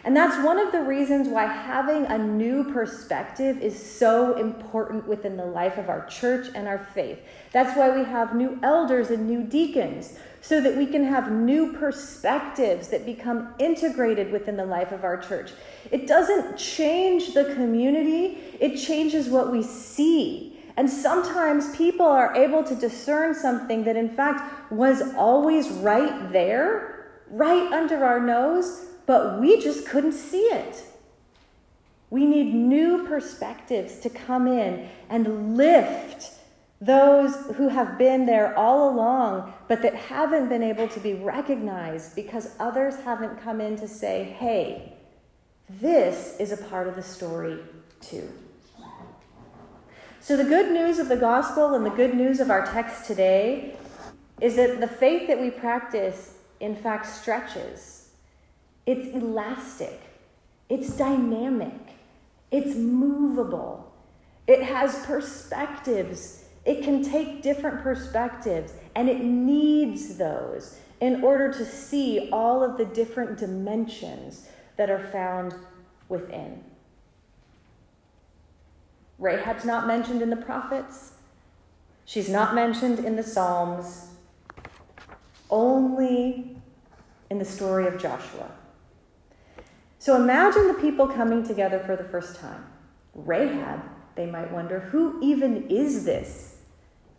And 0.04 0.16
that's 0.16 0.42
one 0.44 0.58
of 0.58 0.70
the 0.72 0.82
reasons 0.82 1.28
why 1.28 1.44
having 1.46 2.06
a 2.06 2.16
new 2.16 2.72
perspective 2.72 3.60
is 3.60 3.76
so 3.78 4.36
important 4.36 5.06
within 5.08 5.36
the 5.36 5.44
life 5.44 5.76
of 5.76 5.88
our 5.88 6.06
church 6.06 6.48
and 6.54 6.68
our 6.68 6.78
faith. 6.78 7.18
That's 7.52 7.76
why 7.76 7.90
we 7.90 8.04
have 8.04 8.34
new 8.34 8.58
elders 8.62 9.10
and 9.10 9.26
new 9.26 9.42
deacons, 9.42 10.16
so 10.40 10.60
that 10.60 10.76
we 10.76 10.86
can 10.86 11.04
have 11.04 11.32
new 11.32 11.72
perspectives 11.72 12.88
that 12.88 13.04
become 13.04 13.54
integrated 13.58 14.30
within 14.30 14.56
the 14.56 14.64
life 14.64 14.92
of 14.92 15.02
our 15.02 15.16
church. 15.16 15.50
It 15.90 16.06
doesn't 16.06 16.56
change 16.56 17.34
the 17.34 17.52
community, 17.54 18.38
it 18.60 18.76
changes 18.76 19.28
what 19.28 19.50
we 19.50 19.62
see. 19.62 20.60
And 20.76 20.88
sometimes 20.88 21.76
people 21.76 22.06
are 22.06 22.36
able 22.36 22.62
to 22.62 22.74
discern 22.76 23.34
something 23.34 23.82
that, 23.82 23.96
in 23.96 24.08
fact, 24.08 24.70
was 24.70 25.12
always 25.16 25.68
right 25.70 26.32
there, 26.32 27.10
right 27.30 27.72
under 27.72 28.04
our 28.04 28.20
nose, 28.20 28.84
but 29.08 29.40
we 29.40 29.58
just 29.58 29.86
couldn't 29.86 30.12
see 30.12 30.42
it. 30.42 30.84
We 32.10 32.26
need 32.26 32.54
new 32.54 33.06
perspectives 33.08 34.00
to 34.00 34.10
come 34.10 34.46
in 34.46 34.86
and 35.08 35.56
lift 35.56 36.32
those 36.78 37.34
who 37.56 37.68
have 37.68 37.96
been 37.96 38.26
there 38.26 38.56
all 38.56 38.90
along, 38.90 39.54
but 39.66 39.80
that 39.80 39.94
haven't 39.94 40.50
been 40.50 40.62
able 40.62 40.88
to 40.88 41.00
be 41.00 41.14
recognized 41.14 42.14
because 42.14 42.54
others 42.60 42.96
haven't 42.96 43.40
come 43.40 43.62
in 43.62 43.76
to 43.76 43.88
say, 43.88 44.24
hey, 44.38 44.92
this 45.70 46.36
is 46.38 46.52
a 46.52 46.58
part 46.58 46.86
of 46.86 46.94
the 46.94 47.02
story 47.02 47.58
too. 48.02 48.30
So, 50.20 50.36
the 50.36 50.44
good 50.44 50.70
news 50.70 50.98
of 50.98 51.08
the 51.08 51.16
gospel 51.16 51.74
and 51.74 51.86
the 51.86 51.90
good 51.90 52.14
news 52.14 52.40
of 52.40 52.50
our 52.50 52.66
text 52.66 53.06
today 53.06 53.74
is 54.42 54.56
that 54.56 54.80
the 54.80 54.86
faith 54.86 55.28
that 55.28 55.40
we 55.40 55.50
practice, 55.50 56.34
in 56.60 56.76
fact, 56.76 57.06
stretches. 57.06 57.97
It's 58.88 59.14
elastic, 59.14 60.00
it's 60.68 60.96
dynamic, 60.96 61.74
it's 62.50 62.74
movable, 62.74 63.92
it 64.46 64.62
has 64.62 65.04
perspectives 65.04 66.46
it 66.68 66.82
can 66.82 67.02
take 67.02 67.40
different 67.40 67.82
perspectives, 67.82 68.74
and 68.94 69.08
it 69.08 69.22
needs 69.22 70.18
those 70.18 70.78
in 71.00 71.24
order 71.24 71.50
to 71.50 71.64
see 71.64 72.28
all 72.30 72.62
of 72.62 72.76
the 72.76 72.84
different 72.84 73.38
dimensions 73.38 74.50
that 74.76 74.90
are 74.90 75.06
found 75.08 75.54
within. 76.10 76.62
Rahab's 79.18 79.64
not 79.64 79.86
mentioned 79.86 80.20
in 80.20 80.28
the 80.28 80.36
prophets. 80.36 81.12
She's 82.04 82.28
not 82.28 82.54
mentioned 82.54 82.98
in 82.98 83.16
the 83.16 83.22
Psalms, 83.22 84.08
only 85.48 86.54
in 87.30 87.38
the 87.38 87.46
story 87.46 87.86
of 87.86 87.98
Joshua. 87.98 88.50
So 89.98 90.16
imagine 90.16 90.68
the 90.68 90.74
people 90.74 91.08
coming 91.08 91.46
together 91.46 91.80
for 91.80 91.96
the 91.96 92.04
first 92.04 92.36
time. 92.36 92.64
Rahab, 93.14 93.82
they 94.14 94.26
might 94.26 94.52
wonder, 94.52 94.80
who 94.80 95.18
even 95.22 95.68
is 95.68 96.04
this? 96.04 96.58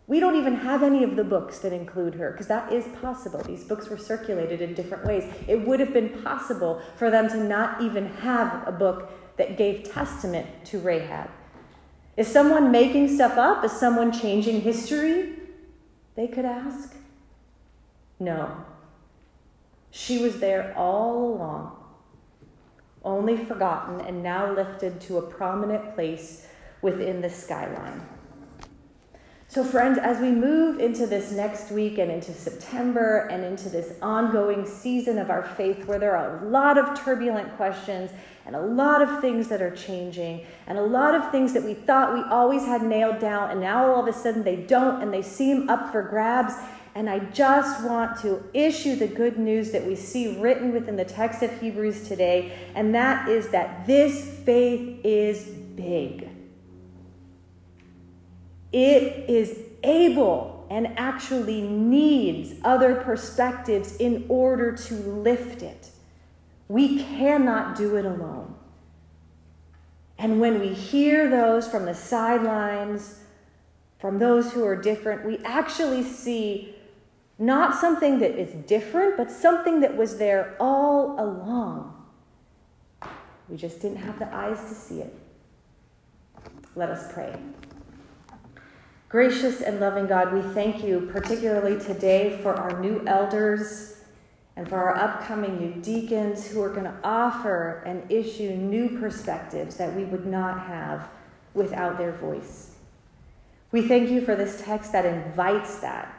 We 0.06 0.18
don't 0.18 0.34
even 0.34 0.56
have 0.56 0.82
any 0.82 1.04
of 1.04 1.14
the 1.14 1.22
books 1.22 1.60
that 1.60 1.72
include 1.72 2.14
her 2.14 2.32
because 2.32 2.48
that 2.48 2.72
is 2.72 2.84
possible. 3.00 3.40
These 3.42 3.64
books 3.64 3.88
were 3.88 3.96
circulated 3.96 4.60
in 4.60 4.74
different 4.74 5.04
ways. 5.04 5.24
It 5.46 5.64
would 5.64 5.78
have 5.78 5.92
been 5.92 6.22
possible 6.22 6.82
for 6.96 7.10
them 7.10 7.28
to 7.28 7.36
not 7.36 7.80
even 7.80 8.06
have 8.06 8.66
a 8.66 8.72
book 8.72 9.12
that 9.36 9.56
gave 9.56 9.84
testament 9.84 10.48
to 10.64 10.80
Rahab. 10.80 11.30
Is 12.16 12.26
someone 12.26 12.72
making 12.72 13.14
stuff 13.14 13.38
up? 13.38 13.64
Is 13.64 13.72
someone 13.72 14.10
changing 14.10 14.62
history? 14.62 15.34
They 16.16 16.26
could 16.26 16.44
ask. 16.44 16.94
No. 18.18 18.64
She 19.90 20.18
was 20.18 20.40
there 20.40 20.74
all 20.76 21.34
along, 21.34 21.76
only 23.04 23.36
forgotten 23.36 24.00
and 24.00 24.22
now 24.22 24.52
lifted 24.52 25.00
to 25.00 25.18
a 25.18 25.22
prominent 25.22 25.94
place 25.94 26.46
within 26.82 27.20
the 27.20 27.30
skyline. 27.30 28.06
So, 29.48 29.64
friends, 29.64 29.98
as 29.98 30.20
we 30.20 30.30
move 30.30 30.78
into 30.78 31.08
this 31.08 31.32
next 31.32 31.72
week 31.72 31.98
and 31.98 32.08
into 32.08 32.32
September 32.32 33.26
and 33.32 33.44
into 33.44 33.68
this 33.68 33.94
ongoing 34.00 34.64
season 34.64 35.18
of 35.18 35.28
our 35.28 35.42
faith 35.42 35.86
where 35.86 35.98
there 35.98 36.16
are 36.16 36.38
a 36.38 36.48
lot 36.48 36.78
of 36.78 36.96
turbulent 36.96 37.56
questions 37.56 38.12
and 38.46 38.54
a 38.54 38.60
lot 38.60 39.02
of 39.02 39.20
things 39.20 39.48
that 39.48 39.60
are 39.60 39.74
changing 39.74 40.46
and 40.68 40.78
a 40.78 40.82
lot 40.82 41.16
of 41.16 41.32
things 41.32 41.52
that 41.52 41.64
we 41.64 41.74
thought 41.74 42.14
we 42.14 42.22
always 42.30 42.64
had 42.64 42.82
nailed 42.84 43.18
down 43.18 43.50
and 43.50 43.60
now 43.60 43.92
all 43.92 44.00
of 44.00 44.06
a 44.06 44.16
sudden 44.16 44.44
they 44.44 44.54
don't 44.54 45.02
and 45.02 45.12
they 45.12 45.22
seem 45.22 45.68
up 45.68 45.90
for 45.90 46.02
grabs. 46.02 46.54
And 46.94 47.08
I 47.08 47.20
just 47.20 47.84
want 47.84 48.20
to 48.22 48.42
issue 48.52 48.96
the 48.96 49.06
good 49.06 49.38
news 49.38 49.70
that 49.70 49.86
we 49.86 49.94
see 49.94 50.38
written 50.40 50.72
within 50.72 50.96
the 50.96 51.04
text 51.04 51.42
of 51.42 51.60
Hebrews 51.60 52.08
today, 52.08 52.52
and 52.74 52.94
that 52.94 53.28
is 53.28 53.48
that 53.50 53.86
this 53.86 54.40
faith 54.40 55.00
is 55.04 55.44
big. 55.44 56.28
It 58.72 59.28
is 59.30 59.58
able 59.82 60.66
and 60.70 60.98
actually 60.98 61.62
needs 61.62 62.54
other 62.62 62.96
perspectives 62.96 63.96
in 63.96 64.24
order 64.28 64.72
to 64.72 64.94
lift 64.94 65.62
it. 65.62 65.90
We 66.68 67.02
cannot 67.02 67.76
do 67.76 67.96
it 67.96 68.04
alone. 68.04 68.54
And 70.18 70.40
when 70.40 70.60
we 70.60 70.68
hear 70.68 71.28
those 71.28 71.66
from 71.66 71.86
the 71.86 71.94
sidelines, 71.94 73.20
from 73.98 74.18
those 74.18 74.52
who 74.52 74.64
are 74.64 74.76
different, 74.76 75.24
we 75.24 75.38
actually 75.44 76.02
see 76.02 76.76
not 77.40 77.74
something 77.74 78.18
that 78.18 78.38
is 78.38 78.52
different, 78.66 79.16
but 79.16 79.30
something 79.30 79.80
that 79.80 79.96
was 79.96 80.18
there 80.18 80.54
all 80.60 81.18
along. 81.18 81.96
We 83.48 83.56
just 83.56 83.80
didn't 83.80 83.96
have 83.96 84.18
the 84.18 84.32
eyes 84.32 84.58
to 84.68 84.74
see 84.74 85.00
it. 85.00 85.14
Let 86.76 86.90
us 86.90 87.10
pray. 87.12 87.34
Gracious 89.08 89.60
and 89.62 89.80
loving 89.80 90.06
God, 90.06 90.32
we 90.32 90.42
thank 90.54 90.84
you 90.84 91.08
particularly 91.12 91.80
today 91.80 92.38
for 92.42 92.54
our 92.54 92.78
new 92.78 93.02
elders 93.06 94.02
and 94.54 94.68
for 94.68 94.76
our 94.76 94.94
upcoming 94.94 95.58
new 95.58 95.80
deacons 95.80 96.46
who 96.46 96.62
are 96.62 96.68
going 96.68 96.84
to 96.84 96.94
offer 97.02 97.82
and 97.86 98.08
issue 98.12 98.50
new 98.50 99.00
perspectives 99.00 99.76
that 99.76 99.96
we 99.96 100.04
would 100.04 100.26
not 100.26 100.60
have 100.66 101.08
without 101.54 101.96
their 101.96 102.12
voice. 102.12 102.76
We 103.72 103.88
thank 103.88 104.10
you 104.10 104.20
for 104.20 104.36
this 104.36 104.60
text 104.62 104.92
that 104.92 105.06
invites 105.06 105.80
that, 105.80 106.14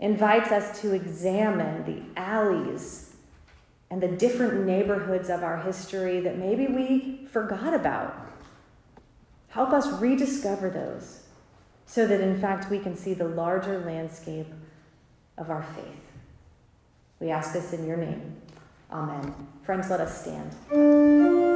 invites 0.00 0.50
us 0.50 0.80
to 0.80 0.94
examine 0.94 1.84
the 1.84 2.20
alleys 2.20 3.16
and 3.90 4.00
the 4.00 4.08
different 4.08 4.66
neighborhoods 4.66 5.30
of 5.30 5.42
our 5.42 5.58
history 5.58 6.20
that 6.20 6.38
maybe 6.38 6.66
we 6.66 7.26
forgot 7.30 7.74
about. 7.74 8.14
Help 9.48 9.70
us 9.70 9.88
rediscover 10.00 10.68
those 10.70 11.24
so 11.86 12.06
that 12.06 12.20
in 12.20 12.38
fact 12.38 12.70
we 12.70 12.78
can 12.78 12.94
see 12.94 13.14
the 13.14 13.24
larger 13.24 13.78
landscape 13.80 14.48
of 15.38 15.50
our 15.50 15.62
faith. 15.74 16.08
We 17.18 17.30
ask 17.30 17.52
this 17.52 17.72
in 17.72 17.86
your 17.86 17.96
name. 17.96 18.36
Amen. 18.92 19.34
Friends, 19.64 19.90
let 19.90 20.00
us 20.00 20.22
stand. 20.22 21.47